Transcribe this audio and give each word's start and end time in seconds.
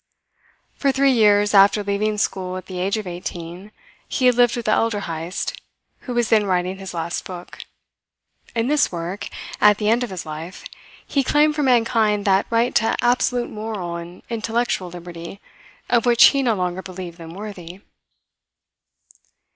For 0.73 0.91
three 0.91 1.11
years, 1.11 1.53
after 1.53 1.83
leaving 1.83 2.17
school 2.17 2.57
at 2.57 2.65
the 2.65 2.79
age 2.79 2.97
of 2.97 3.05
eighteen, 3.05 3.71
he 4.07 4.25
had 4.25 4.33
lived 4.33 4.55
with 4.55 4.65
the 4.65 4.71
elder 4.71 5.01
Heyst, 5.01 5.61
who 6.07 6.15
was 6.15 6.29
then 6.29 6.47
writing 6.47 6.79
his 6.79 6.95
last 6.95 7.23
book. 7.23 7.59
In 8.55 8.65
this 8.65 8.91
work, 8.91 9.27
at 9.61 9.77
the 9.77 9.89
end 9.91 10.03
of 10.03 10.09
his 10.09 10.25
life, 10.25 10.65
he 11.05 11.23
claimed 11.23 11.53
for 11.53 11.61
mankind 11.61 12.25
that 12.25 12.47
right 12.49 12.73
to 12.73 12.95
absolute 12.99 13.51
moral 13.51 13.95
and 13.95 14.23
intellectual 14.27 14.89
liberty 14.89 15.39
of 15.87 16.07
which 16.07 16.23
he 16.29 16.41
no 16.41 16.55
longer 16.55 16.81
believed 16.81 17.19
them 17.19 17.35
worthy. 17.35 17.81